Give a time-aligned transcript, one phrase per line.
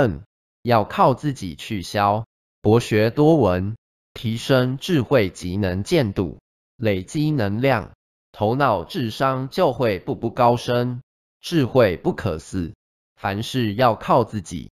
[0.00, 0.22] 嗯
[0.62, 2.24] 要靠自己去消
[2.62, 3.76] 博学多闻
[4.14, 6.38] 提升智慧及能见度
[6.76, 7.92] 累积能量
[8.32, 11.02] 头脑智商就会步步高升
[11.42, 12.72] 智慧不可思
[13.14, 14.70] 凡事要靠自己